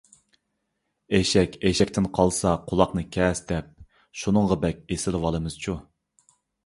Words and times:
«ئېشەك 1.17 1.57
ئېشەكتىن 1.69 2.07
قالسا 2.19 2.53
قۇلاقنى 2.71 3.03
كەس» 3.17 3.43
دەپ، 3.53 3.69
شۇنىڭغا 4.23 4.59
بەك 4.65 4.81
ئېسىلىۋالىمىزچۇ. 4.97 5.77